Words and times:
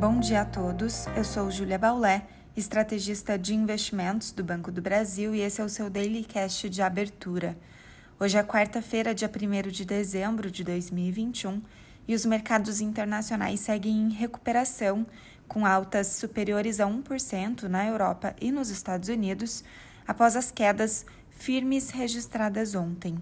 Bom 0.00 0.20
dia 0.20 0.42
a 0.42 0.44
todos. 0.44 1.08
Eu 1.16 1.24
sou 1.24 1.50
Júlia 1.50 1.76
Baulé, 1.76 2.24
estrategista 2.56 3.36
de 3.36 3.52
investimentos 3.52 4.30
do 4.30 4.44
Banco 4.44 4.70
do 4.70 4.80
Brasil 4.80 5.34
e 5.34 5.40
esse 5.40 5.60
é 5.60 5.64
o 5.64 5.68
seu 5.68 5.90
Daily 5.90 6.22
Cast 6.22 6.70
de 6.70 6.80
abertura. 6.80 7.58
Hoje 8.20 8.38
é 8.38 8.44
quarta-feira, 8.44 9.12
dia 9.12 9.28
1 9.28 9.68
de 9.72 9.84
dezembro 9.84 10.52
de 10.52 10.62
2021, 10.62 11.60
e 12.06 12.14
os 12.14 12.24
mercados 12.24 12.80
internacionais 12.80 13.58
seguem 13.58 13.92
em 13.92 14.10
recuperação, 14.10 15.04
com 15.48 15.66
altas 15.66 16.06
superiores 16.06 16.78
a 16.78 16.86
1% 16.86 17.64
na 17.64 17.84
Europa 17.84 18.36
e 18.40 18.52
nos 18.52 18.70
Estados 18.70 19.08
Unidos, 19.08 19.64
após 20.06 20.36
as 20.36 20.52
quedas 20.52 21.04
firmes 21.28 21.90
registradas 21.90 22.76
ontem. 22.76 23.20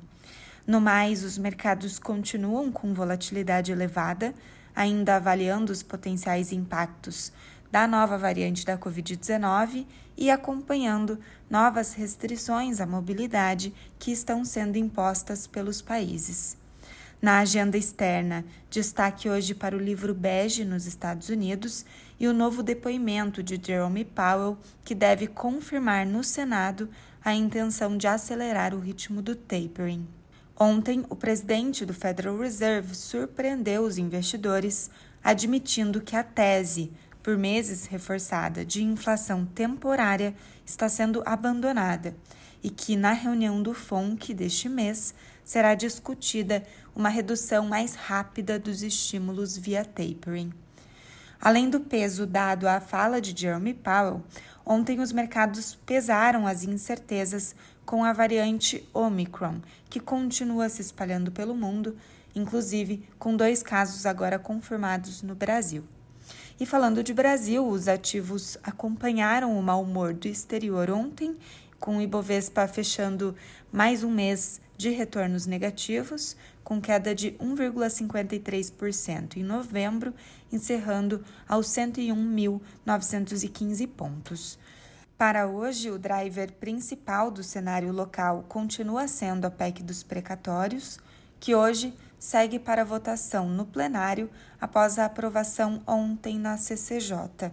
No 0.67 0.79
mais, 0.79 1.25
os 1.25 1.39
mercados 1.39 1.99
continuam 1.99 2.71
com 2.71 2.93
volatilidade 2.93 3.73
elevada, 3.73 4.35
ainda 4.77 5.17
avaliando 5.17 5.73
os 5.73 5.83
potenciais 5.83 6.53
impactos 6.53 7.33
da 7.73 7.87
nova 7.87 8.19
variante 8.19 8.65
da 8.65 8.77
Covid-19 8.77 9.87
e 10.17 10.31
acompanhando 10.31 11.19
novas 11.51 11.95
restrições 11.95 12.81
à 12.81 12.87
mobilidade 12.87 13.73
que 13.99 14.13
estão 14.13 14.45
sendo 14.45 14.77
impostas 14.77 15.47
pelos 15.47 15.83
países. 15.83 16.57
Na 17.21 17.39
agenda 17.39 17.79
externa, 17.79 18.45
destaque 18.71 19.29
hoje 19.29 19.55
para 19.55 19.75
o 19.75 19.81
livro 19.81 20.15
Bege 20.15 20.65
nos 20.65 20.87
Estados 20.87 21.31
Unidos 21.31 21.85
e 22.21 22.29
o 22.29 22.33
novo 22.33 22.63
depoimento 22.63 23.43
de 23.43 23.61
Jerome 23.61 24.05
Powell, 24.05 24.59
que 24.85 24.95
deve 24.95 25.27
confirmar 25.27 26.05
no 26.07 26.23
Senado 26.23 26.89
a 27.25 27.35
intenção 27.35 27.97
de 27.97 28.07
acelerar 28.07 28.75
o 28.75 28.79
ritmo 28.79 29.23
do 29.23 29.35
tapering. 29.35 30.07
Ontem, 30.59 31.05
o 31.11 31.15
presidente 31.15 31.85
do 31.85 31.93
Federal 31.93 32.39
Reserve 32.39 32.95
surpreendeu 32.95 33.83
os 33.83 33.99
investidores, 33.99 34.91
admitindo 35.23 36.01
que 36.01 36.17
a 36.17 36.23
tese, 36.23 36.91
por 37.23 37.37
meses 37.37 37.85
reforçada, 37.85 38.65
de 38.65 38.83
inflação 38.83 39.45
temporária 39.45 40.35
está 40.65 40.89
sendo 40.89 41.23
abandonada 41.27 42.17
e 42.63 42.71
que 42.71 42.97
na 42.97 43.13
reunião 43.13 43.63
do 43.63 43.75
FONC 43.75 44.33
deste 44.33 44.67
mês 44.67 45.15
será 45.45 45.75
discutida 45.75 46.65
uma 46.95 47.11
redução 47.11 47.67
mais 47.67 47.95
rápida 47.95 48.59
dos 48.59 48.83
estímulos 48.83 49.59
via 49.59 49.85
tapering. 49.85 50.53
Além 51.39 51.69
do 51.69 51.81
peso 51.81 52.27
dado 52.27 52.67
à 52.67 52.81
fala 52.81 53.21
de 53.21 53.39
Jeremy 53.39 53.75
Powell, 53.75 54.25
ontem 54.65 55.01
os 55.01 55.13
mercados 55.13 55.75
pesaram 55.87 56.47
as 56.47 56.65
incertezas 56.65 57.55
com 57.87 58.05
a 58.05 58.13
variante 58.13 58.87
Omicron, 58.93 59.63
que 59.89 60.01
continua 60.01 60.69
se 60.69 60.83
espalhando 60.83 61.31
pelo 61.31 61.55
mundo, 61.55 61.97
inclusive 62.35 63.09
com 63.19 63.35
dois 63.37 63.63
casos 63.63 64.05
agora 64.05 64.39
confirmados 64.39 65.23
no 65.23 65.37
Brasil. 65.37 65.85
E 66.59 66.65
falando 66.67 67.05
de 67.05 67.15
Brasil, 67.15 67.67
os 67.67 67.87
ativos 67.87 68.59
acompanharam 68.63 69.59
o 69.59 69.63
mau 69.63 69.83
humor 69.83 70.13
do 70.13 70.27
exterior 70.27 70.91
ontem, 70.91 71.37
com 71.79 71.99
o 71.99 72.03
Ibovespa 72.03 72.67
fechando 72.67 73.37
mais 73.71 74.03
um 74.03 74.11
mês 74.11 74.61
de 74.77 74.91
retornos 74.91 75.47
negativos, 75.47 76.37
com 76.65 76.81
queda 76.81 77.15
de 77.15 77.31
1,53% 77.33 79.37
em 79.37 79.45
novembro, 79.45 80.13
encerrando 80.51 81.23
aos 81.49 81.69
101.915 81.69 83.87
pontos. 83.87 84.59
Para 85.19 85.47
hoje, 85.47 85.91
o 85.91 85.99
driver 85.99 86.53
principal 86.53 87.31
do 87.31 87.43
cenário 87.43 87.91
local 87.91 88.45
continua 88.51 89.09
sendo 89.09 89.47
a 89.47 89.51
PEC 89.51 89.83
dos 89.83 90.03
precatórios, 90.03 90.99
que 91.41 91.55
hoje 91.55 91.97
segue 92.19 92.59
para 92.59 92.85
votação 92.85 93.49
no 93.49 93.65
plenário 93.65 94.29
após 94.61 94.99
a 94.99 95.07
aprovação 95.07 95.83
ontem 95.87 96.39
na 96.39 96.59
CCJ. 96.59 97.51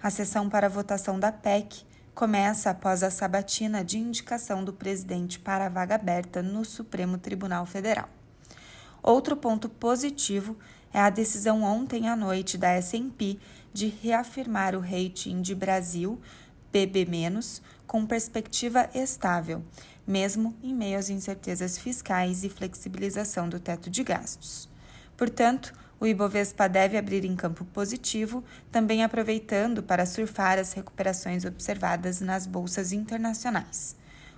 A 0.00 0.10
sessão 0.10 0.48
para 0.48 0.68
votação 0.68 1.18
da 1.18 1.32
PEC 1.32 1.84
começa 2.14 2.70
após 2.70 3.02
a 3.02 3.10
sabatina 3.10 3.84
de 3.84 3.98
indicação 3.98 4.62
do 4.62 4.72
presidente 4.72 5.40
para 5.40 5.66
a 5.66 5.68
vaga 5.68 5.96
aberta 5.96 6.40
no 6.40 6.64
Supremo 6.64 7.18
Tribunal 7.18 7.66
Federal. 7.66 8.08
Outro 9.02 9.36
ponto 9.36 9.68
positivo 9.68 10.56
é 10.94 11.00
a 11.00 11.10
decisão 11.10 11.64
ontem 11.64 12.08
à 12.08 12.14
noite 12.14 12.56
da 12.56 12.68
S&P 12.68 13.40
de 13.72 13.88
reafirmar 13.88 14.76
o 14.76 14.80
rating 14.80 15.42
de 15.42 15.52
Brasil 15.52 16.20
BB- 16.72 17.06
com 17.86 18.06
perspectiva 18.06 18.88
estável, 18.94 19.62
mesmo 20.06 20.56
em 20.62 20.74
meio 20.74 20.98
às 20.98 21.10
incertezas 21.10 21.76
fiscais 21.76 22.42
e 22.42 22.48
flexibilização 22.48 23.48
do 23.48 23.60
teto 23.60 23.90
de 23.90 24.02
gastos. 24.02 24.68
Portanto, 25.16 25.74
o 26.00 26.06
Ibovespa 26.06 26.68
deve 26.68 26.96
abrir 26.96 27.24
em 27.24 27.36
campo 27.36 27.64
positivo, 27.66 28.42
também 28.72 29.04
aproveitando 29.04 29.82
para 29.82 30.06
surfar 30.06 30.58
as 30.58 30.72
recuperações 30.72 31.44
observadas 31.44 32.20
nas 32.20 32.46
bolsas 32.46 32.92
internacionais. 32.92 33.94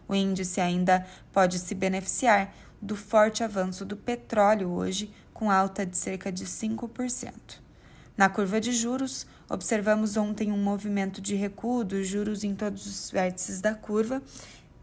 O 0.07 0.15
índice 0.15 0.61
ainda 0.61 1.07
pode 1.33 1.59
se 1.59 1.75
beneficiar 1.75 2.53
do 2.83 2.97
forte 2.97 3.43
avanço 3.43 3.85
do 3.87 3.97
petróleo 3.97 4.71
hoje, 4.71 5.11
com 5.33 5.51
alta 5.51 5.87
de 5.87 5.97
cerca 5.97 6.31
de 6.31 6.45
5%. 6.45 7.64
Na 8.17 8.29
curva 8.29 8.61
de 8.61 8.71
juros, 8.71 9.27
observamos 9.51 10.17
ontem 10.17 10.53
um 10.53 10.63
movimento 10.63 11.21
de 11.21 11.35
recuo 11.35 11.83
dos 11.83 12.07
juros 12.07 12.45
em 12.45 12.55
todos 12.55 12.87
os 12.87 13.11
vértices 13.11 13.61
da 13.61 13.75
curva, 13.75 14.23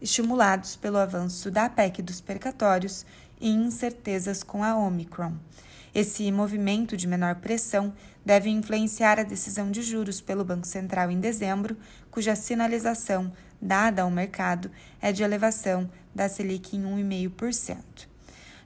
estimulados 0.02 0.76
pelo 0.76 0.98
avanço 0.98 1.50
da 1.50 1.70
PEC 1.70 2.02
dos 2.02 2.20
percatórios 2.20 3.06
e 3.40 3.48
incertezas 3.48 4.42
com 4.42 4.62
a 4.62 4.76
Omicron. 4.76 5.32
Esse 5.94 6.30
movimento 6.30 6.94
de 6.94 7.06
menor 7.06 7.36
pressão 7.36 7.94
deve 8.24 8.50
influenciar 8.50 9.18
a 9.18 9.24
decisão 9.24 9.70
de 9.70 9.80
juros 9.80 10.20
pelo 10.20 10.44
Banco 10.44 10.66
Central 10.66 11.10
em 11.10 11.18
dezembro, 11.18 11.76
cuja 12.10 12.36
sinalização 12.36 13.32
dada 13.60 14.02
ao 14.02 14.10
mercado 14.10 14.70
é 15.00 15.10
de 15.10 15.22
elevação 15.22 15.90
da 16.14 16.28
Selic 16.28 16.76
em 16.76 16.82
1,5%. 16.82 18.11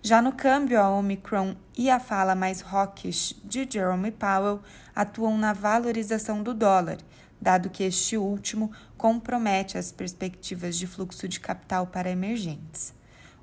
Já 0.07 0.23
no 0.23 0.31
câmbio, 0.31 0.81
a 0.81 0.89
Omicron 0.89 1.57
e 1.77 1.91
a 1.91 1.99
fala 1.99 2.37
mais 2.37 2.63
hawkish 2.63 3.35
de 3.43 3.67
Jerome 3.69 4.13
Powell 4.13 4.61
atuam 4.95 5.37
na 5.37 5.53
valorização 5.53 6.45
do 6.45 6.55
dólar, 6.55 6.99
dado 7.41 7.69
que 7.69 7.83
este 7.83 8.17
último 8.17 8.71
compromete 8.97 9.77
as 9.77 9.91
perspectivas 9.91 10.79
de 10.79 10.87
fluxo 10.87 11.27
de 11.27 11.41
capital 11.41 11.89
para 11.89 12.09
emergentes. 12.09 12.95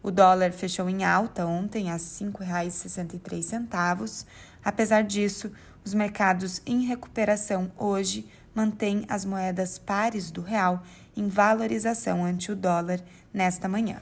O 0.02 0.10
dólar 0.10 0.54
fechou 0.54 0.90
em 0.90 1.04
alta 1.04 1.46
ontem 1.46 1.90
a 1.90 1.96
R$ 1.96 2.00
5,63. 2.00 4.26
Apesar 4.64 5.04
disso, 5.04 5.52
os 5.84 5.94
mercados 5.94 6.62
em 6.66 6.86
recuperação 6.86 7.70
hoje 7.78 8.26
mantêm 8.56 9.04
as 9.10 9.26
moedas 9.26 9.78
pares 9.78 10.32
do 10.32 10.42
real 10.42 10.82
em 11.14 11.28
valorização 11.28 12.24
ante 12.24 12.54
o 12.54 12.56
dólar 12.56 13.02
nesta 13.34 13.68
manhã. 13.68 14.02